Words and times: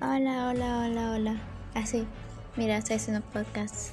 Hola, 0.00 0.48
hola, 0.50 0.80
hola, 0.84 1.12
hola. 1.12 1.40
Así. 1.74 2.06
Mira, 2.56 2.76
estoy 2.76 2.96
haciendo 2.96 3.22
podcast. 3.32 3.92